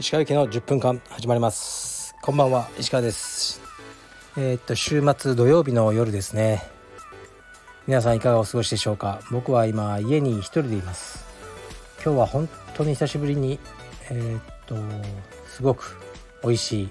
[0.00, 2.16] 石川行きの10分間始まります。
[2.20, 3.60] こんばんは石川です。
[4.36, 6.64] えー、っと週末土曜日の夜ですね。
[7.86, 9.20] 皆さんいかがお過ごしでしょうか？
[9.30, 11.24] 僕は今家に一人でいます。
[12.04, 13.60] 今日は本当に久しぶりに
[14.10, 14.74] えー、っと
[15.46, 15.96] すごく
[16.42, 16.90] 美味しい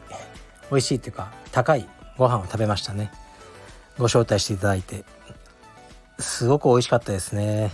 [0.71, 3.11] 美味しいっていうか高いご飯を食べましたね。
[3.97, 5.03] ご招待していただいて。
[6.23, 7.71] すごく美味しかったですね。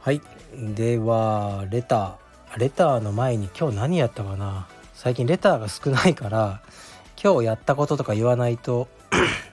[0.00, 0.20] はい。
[0.54, 2.58] ではレター。
[2.58, 4.66] レターの前に今日何やったかな。
[4.94, 6.60] 最近レターが少ないから
[7.22, 8.88] 今日やったこととか言わないと。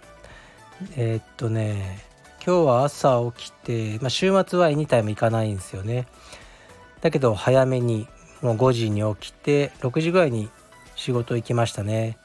[0.98, 2.03] えっとね
[2.45, 6.07] 今日は朝起きて、まあ、週末はエニタイム行かないんですよね。
[7.02, 8.07] だけど早めに
[8.41, 10.49] もう5時に起きて6時ぐらいに
[10.95, 12.17] 仕事行きましたね。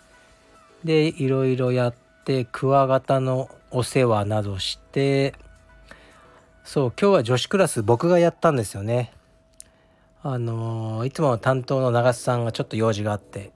[0.85, 5.35] でいろいろやってクワガタのお世話などして
[6.65, 9.13] そう今日は女子クラス僕がやったんですよね。
[10.23, 13.53] あのー、いつも担当の長瀬さんがちょっと用事があって。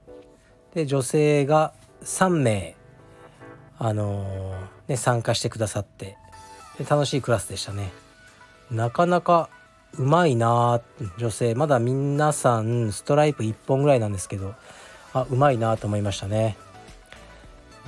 [0.73, 2.75] で女性が3名
[3.77, 6.17] あのー、ね参加してくださって。
[6.77, 7.91] で楽しいクラスでしたね。
[8.71, 9.49] なかなか
[9.93, 10.81] うまいな
[11.17, 11.55] 女性。
[11.55, 14.55] まだ皆さんストライプ1本ぐらいなんですけど
[15.13, 16.57] あうまいなと思いましたね。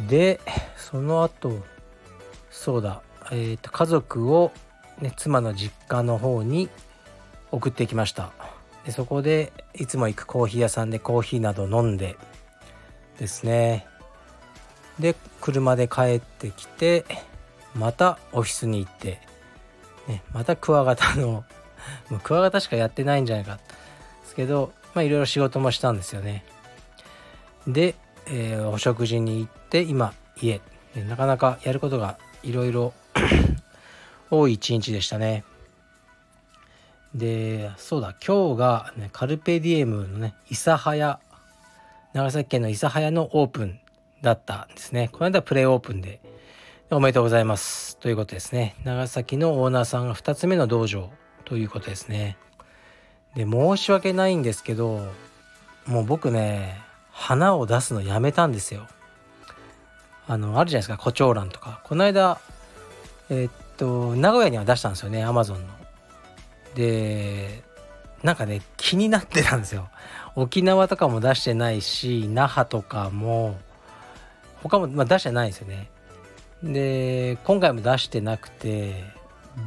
[0.08, 0.40] で
[0.78, 1.64] その後
[2.52, 4.52] そうだえっ、ー、と家族を、
[5.02, 6.70] ね、妻の実家の方に
[7.52, 8.32] 送ってきました。
[8.86, 12.16] でそこでいつも行くコーヒー屋さんでコーヒーなど飲んで
[13.20, 13.86] ですね。
[15.00, 17.06] で車で帰ってきて
[17.76, 19.20] またオフィスに行って、
[20.08, 21.44] ね、またクワガタの
[22.10, 23.58] もうクワガタしかやってないんじゃないか
[24.22, 26.44] ですけどまあいろいろ仕事もしたんですよね。
[27.68, 27.96] で、
[28.26, 30.62] えー、お食事に行って今家。
[30.96, 32.94] なかなかやることがいろいろ
[34.30, 35.44] 多い一日でしたね。
[37.16, 41.20] でそうだ今日が、ね、カルペディエムのね諫早
[42.14, 43.80] 長崎県の諫早のオープン
[44.22, 45.10] だったんですね。
[45.12, 46.20] この間プレイオープンで
[46.90, 47.98] おめでとうございます。
[47.98, 48.76] ということですね。
[48.84, 51.10] 長崎のオーナーさんが2つ目の道場
[51.46, 52.38] ということですね。
[53.36, 55.08] で申し訳ないんですけど
[55.86, 58.88] もう僕ね花を出すのやめたんですよ。
[60.28, 61.82] あのあるじゃないですか胡蝶蘭とか。
[61.84, 62.40] この間
[63.30, 65.68] えー、っと名古屋には出したんですよねアマゾンの。
[66.76, 67.64] で
[68.24, 69.90] なんかね気になってたんですよ。
[70.36, 73.58] 沖縄とかも出してないし那覇とかも
[74.62, 75.90] 他も、まあ、出してないんですよね。
[76.64, 79.04] で今回も出してなくて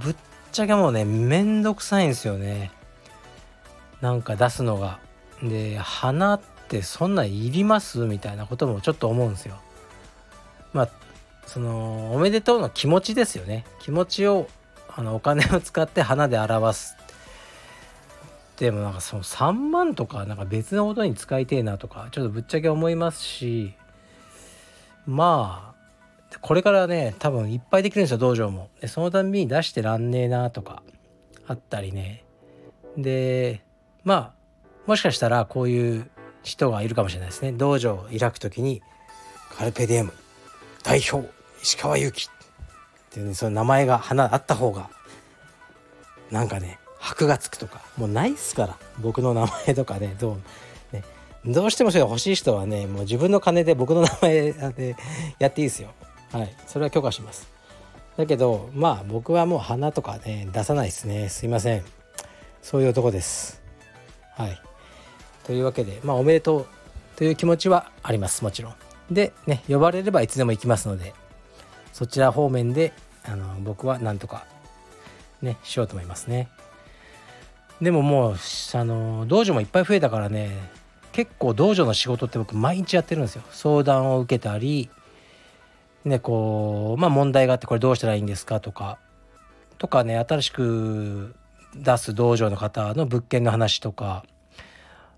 [0.03, 0.17] ぶっ
[0.53, 2.73] ちゃけもうねめんどくさいんですよね
[4.01, 4.99] なんか出すのが
[5.43, 8.01] で花ってそんないります？
[8.01, 9.57] みたいなこともちょっと思うんですよ
[10.73, 10.89] まあ
[11.53, 13.65] そのおめでとうの気持ちですよね。
[13.81, 14.47] 気持ちを
[14.89, 16.97] あのお金を使って花で表す。
[18.57, 23.75] でもなんかその3万とかなんか別のことに使いてえなとかちょっとぶっちゃけ思いますし
[25.07, 25.75] ま
[26.31, 28.69] あこれからね多分いっぱいできるんですよ道場も。
[28.81, 30.85] でそのたんびに出してらんねえなとか
[31.49, 32.23] あったりね。
[32.97, 33.61] で
[34.05, 34.33] まあ
[34.87, 36.09] もしかしたらこういう
[36.45, 37.51] 人がいるかもしれないですね。
[37.51, 38.83] 道場を開く時に
[39.57, 40.13] カルペディエム
[40.85, 41.40] 代表。
[41.63, 42.29] 石川祐希。
[42.29, 44.89] っていうねその名前が花あった方が
[46.31, 48.77] なんかね箔がつくとかもうないっすから。
[49.01, 51.03] 僕の名前とかねどうね
[51.45, 54.97] どうしてもそれ欲しい人はねもう自分の金で僕の名前で
[55.41, 55.91] やっていいですよ。
[56.31, 56.55] はい。
[56.69, 57.51] それは許可します。
[58.17, 61.29] だけどまあ僕はもう花とかね出さないですね。
[61.31, 61.83] すいません。
[62.63, 63.61] そういう男です。
[64.37, 64.63] はい。
[65.45, 66.67] というわけでまあおめでとう
[67.17, 68.45] という気持ちはあります。
[68.45, 68.75] もちろん。
[69.11, 71.13] でね呼ばれればいつでも行きますので。
[71.93, 72.93] そちら方面で
[73.25, 74.45] あの僕はなんとか
[75.43, 76.49] ねしようと思いますね。
[77.81, 80.51] でももうあの道場もいっぱい増えたからね
[81.13, 83.43] 結構道場の仕事って僕毎日やってるんですよ。
[83.51, 84.91] 相談を受けたり
[86.05, 88.99] ねこうまあ問題があってこれどうしたらいいんですかとか
[89.79, 91.35] とかね新しく
[91.75, 94.25] 出す道場の方の物件の話とか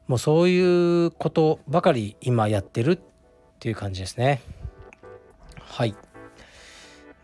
[0.07, 2.99] もうそういうことばかり今やってるっ
[3.59, 4.43] ていう感じですね。
[5.59, 5.95] はい。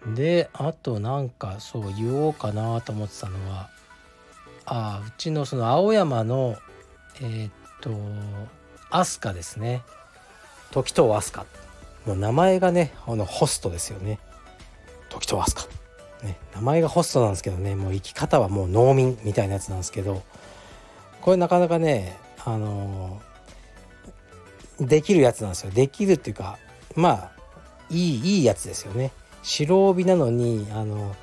[0.06, 3.68] であとなんかそう言おうかなと思ってたのは
[4.64, 6.56] あうちのその青山の
[7.20, 7.90] えー、っと
[8.90, 9.82] 飛鳥ですね。
[10.70, 11.46] 時藤飛鳥
[12.06, 14.18] もう名前がねあのホストですよね。
[15.08, 17.74] 時と飛鳥ね名前がホストなんですけどね。
[17.74, 20.22] もう生き方はもう農民みたいなやつなんですけど
[21.20, 23.20] これなかなかねあの
[24.80, 25.70] できるやつなんですよ。
[25.70, 26.58] できるっていうか
[26.94, 27.30] まあ
[27.90, 29.12] いいいいやつですよね。
[29.42, 31.14] 白帯なのにあの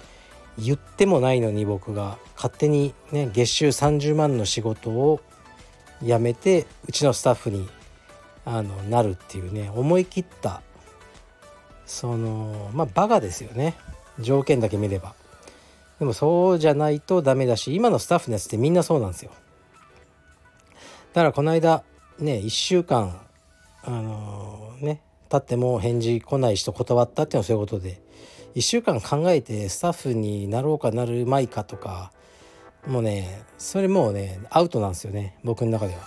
[0.58, 5.22] 言ってもないのに僕が勝手にね月収30万の仕事を
[6.02, 7.68] 辞めてうちのスタッフに
[8.46, 10.62] あのなるっていうね思い切った
[11.86, 13.76] そのまあバカですよね。
[14.20, 15.14] 条件だけ見れば。
[16.00, 19.32] でもそうじゃないとダメだし今のスタッフのやつってみんなそうなんですよ。
[21.14, 21.84] だからこの間
[22.20, 23.22] ね1週間
[23.84, 25.02] あのー、ね
[25.40, 28.02] 経っても返事来ない人断ったっていうのはそういうことで
[28.56, 32.12] 1週間考えてスタッフになろうかなるまいかとか
[32.88, 36.00] もうねそれもうねアウトなんですよね僕の中では。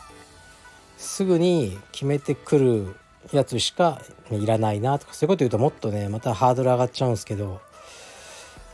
[0.96, 2.96] すぐに決めてくる
[3.30, 4.02] やつしか、
[4.32, 7.60] いらないなとかそういうこと言うともっとねまたハードル上がっちゃうんですけど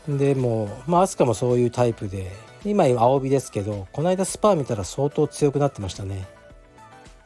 [0.07, 2.31] でもまあ飛鳥もそういうタイプで
[2.63, 6.27] 今青帯ですけどこの間スパー見たら相当強くなってましたね。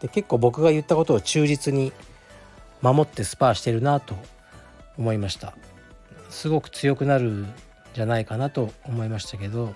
[0.01, 1.93] で結構僕が言ったことを忠実に
[2.81, 4.15] 守ってスパーしてるなと
[4.97, 5.53] 思いました。
[6.29, 7.53] すごく強くなるん
[7.93, 9.73] じゃないかなと思いましたけど。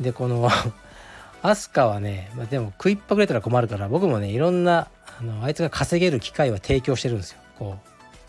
[0.00, 0.48] でこの
[1.42, 4.88] アスカはね、まあ、でも食いっぱぐれたら困るから僕もねいろんな
[5.20, 7.38] あのあいつが稼げる機会は提供してるんですよ。
[7.58, 7.76] こ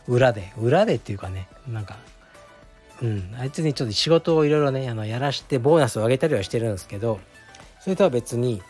[0.08, 0.54] う裏で。
[0.58, 1.98] 裏でっていうかねなんか
[3.02, 7.20] うんあいつにちょっと仕事をいろいろねあのやらしてボーナスを上げたりはしてるんですけど
[7.80, 8.62] それとは別に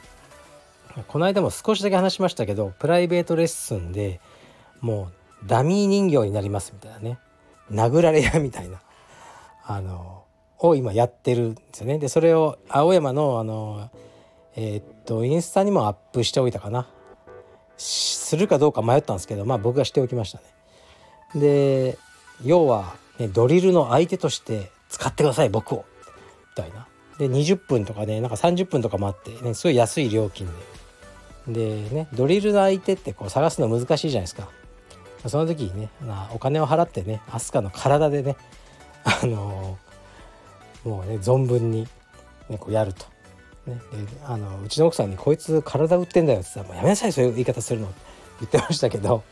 [1.07, 4.19] この間も少しだけ話しましたけどプライベートレッスンで
[4.85, 5.09] も
[5.43, 7.17] うダミー人形になりますみたいなね。
[7.71, 8.79] 殴られ屋みたいな。
[9.65, 10.25] あの
[10.59, 11.97] を今やってるんですよね。
[11.97, 13.89] でそれを青山のあの
[14.55, 16.87] えー、っとインスタにもアップしておいたかな。
[17.77, 20.43] するかどうか迷ったんですけどまあ僕がしておきましたね。
[21.33, 21.97] で
[22.43, 25.83] 要は、ね、ドリルの相手として使ってください僕を。
[26.55, 26.87] みたいな。
[27.17, 30.53] で20分とかねなんか30分とか待って、ね、すごい安い料金で。
[31.47, 34.47] でねドリルの相手ってこう探すの難しいじゃないですか。
[35.27, 38.35] その時にね、まあ、お金を払ってね飛鳥の体でね
[39.03, 41.87] あのー、もうね存分に、
[42.49, 43.05] ね、こうやると。
[43.65, 43.81] ね、
[44.23, 47.95] あのうちの奥さんに「こいつ体売ってんだよ」って言ったら「やめなさいそういう言い方するの」って
[48.41, 49.23] 言ってましたけど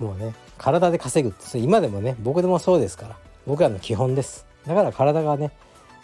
[0.00, 3.16] もうね体で稼ぐって今でもね僕でもそうですから
[3.46, 4.44] 僕らの基本です。
[4.66, 5.52] だから体がね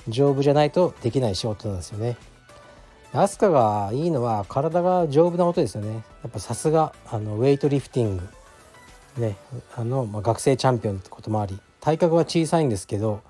[0.08, 2.16] 丈夫じゃないとできない仕事なんですよね。
[3.12, 6.04] アスカがいいのは体が丈夫なことですよね。
[6.22, 8.28] やっぱさすがあのウェイトリフティング。
[9.16, 9.36] ね
[9.76, 13.22] あの、まあ、学生チャンピオンってこともあり体格は小さいんですけど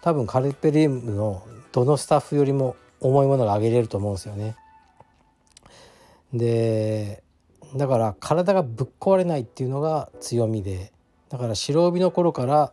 [0.00, 1.42] 多分カルペディウムの
[1.72, 4.56] どのスタッフよりも重いものが上げれると思うんですよね。
[6.32, 7.22] で
[7.76, 10.92] だから体がぶっ壊れないっていうのが強みで
[11.28, 12.72] だから白帯の頃から、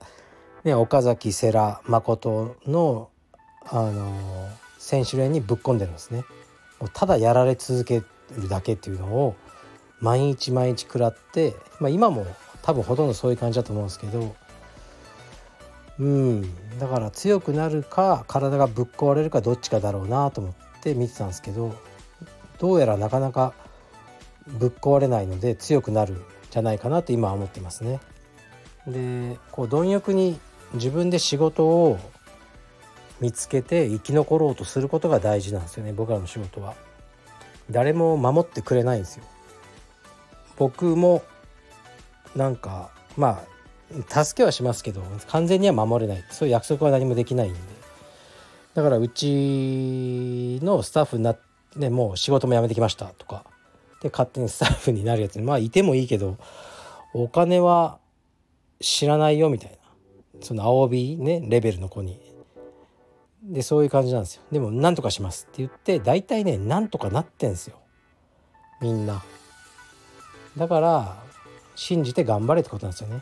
[0.64, 3.10] ね、岡崎世良誠の、
[3.68, 6.24] あの選手連にぶっ込んでるんですね。
[6.80, 8.04] もうただやられ続け
[8.38, 9.36] るだけっていうのを
[10.00, 12.26] 毎日毎日食らって、まあ、今も
[12.66, 14.36] 多分ほとんどそういう感じだと思うんですけど
[16.00, 21.76] うんだから強くなるか体がぶっ壊れるかどっちかだろうなと思って見てたんですけど
[22.58, 23.54] どうやらなかなか
[24.48, 28.00] ぶっ壊れないので強くなるんじゃないかなと今は思ってますね。
[28.88, 30.40] でこう貪欲に
[30.74, 32.00] 自分で仕事を
[33.20, 36.76] 見つけて生き残ろうとすることが大事なんですよね僕らの仕事は。
[37.72, 39.24] 誰も守ってくれないんですよ。
[40.58, 41.24] 僕も
[42.36, 43.44] なんかま
[44.10, 46.24] あ助けはしますけど完全には守れない。
[46.32, 47.60] そういう約束は何もできないんで。
[48.74, 51.40] だからうちのスタッフになっ
[51.80, 53.06] てもう仕事も辞めてきました。
[53.06, 53.46] とか。
[54.02, 56.38] で勝手にスタッフになるやつまあいてもいいけど
[57.14, 57.98] お金は
[58.82, 59.78] 知らないよみたいな。
[60.42, 62.20] その青帯ねレベルの子に。
[63.44, 64.42] でそういう感じなんですよ。
[64.52, 67.78] でもなんとかしますって言って大体ねなんとかなってんすよ。
[68.82, 69.24] みんな。
[70.58, 71.24] だから
[71.76, 73.22] 信じて頑張れってことなんですよね。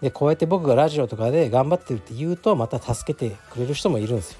[0.00, 4.38] でこうやって僕がラジオとかで頑張ってるって言うとまた助けてくれる人もいるんですよ。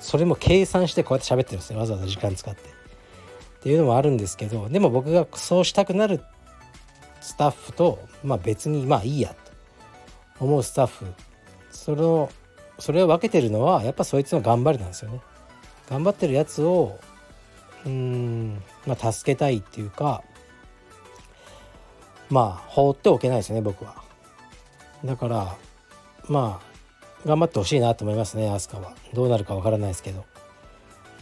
[0.00, 2.60] それも計算してこうやって喋ってるんですねわざわざ時間使って。
[2.60, 6.22] っていうのもあるんですけどでも僕がそうしたくなる
[7.20, 9.34] スタッフと、まあ、別にまあいいや
[10.38, 11.06] と思うスタッフ
[11.70, 12.30] その
[12.78, 15.20] それを分けてるのはやっぱそいつの頑張りなんですよね。
[15.88, 16.98] 頑張ってるやつを
[17.84, 20.22] うん、まあ、助けたいっていうか
[22.30, 24.02] まあ放っておけないですね僕は。
[25.04, 25.56] だから
[26.28, 28.94] まあ頑張ってほしいなと思いますね飛鳥は。
[29.14, 30.24] どうなるかわからないですけど。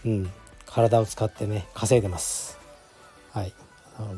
[0.07, 0.31] うん。
[0.67, 2.59] 体を使ってね稼いでます。
[3.33, 3.53] はい。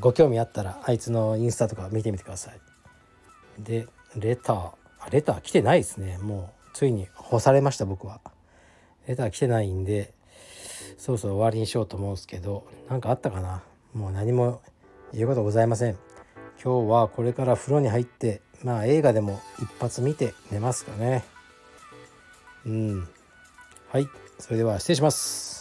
[0.00, 2.60] ご興味あったらあいつのインスタとか見てみてください。
[3.58, 4.70] でレター。
[5.10, 6.18] レター来てないですね。
[6.18, 8.20] もうついに干されました僕は。
[9.06, 10.12] レター来てないんで
[10.98, 13.62] そろそろ終わりにしようと思うんですけど何かあったかな？
[13.94, 14.62] もう何も
[15.12, 15.98] 言うことございません。
[16.66, 21.22] 今日はこれから風呂に入ってまあ映画でも一発見て寝ますかね。
[22.66, 23.08] うん。
[23.92, 24.08] はい。
[24.40, 25.55] それでは失礼します。